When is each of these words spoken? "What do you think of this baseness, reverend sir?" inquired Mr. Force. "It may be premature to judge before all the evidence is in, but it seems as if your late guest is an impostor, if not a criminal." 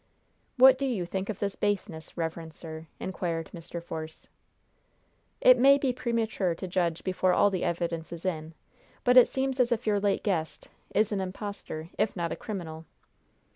"What 0.57 0.79
do 0.79 0.85
you 0.87 1.05
think 1.05 1.29
of 1.29 1.37
this 1.37 1.55
baseness, 1.55 2.17
reverend 2.17 2.55
sir?" 2.55 2.87
inquired 2.99 3.51
Mr. 3.53 3.83
Force. 3.83 4.27
"It 5.41 5.59
may 5.59 5.77
be 5.77 5.93
premature 5.93 6.55
to 6.55 6.67
judge 6.67 7.03
before 7.03 7.33
all 7.33 7.51
the 7.51 7.63
evidence 7.63 8.11
is 8.11 8.25
in, 8.25 8.55
but 9.03 9.15
it 9.15 9.27
seems 9.27 9.59
as 9.59 9.71
if 9.71 9.85
your 9.85 9.99
late 9.99 10.23
guest 10.23 10.67
is 10.95 11.11
an 11.11 11.21
impostor, 11.21 11.89
if 11.99 12.15
not 12.15 12.31
a 12.31 12.35
criminal." 12.35 12.87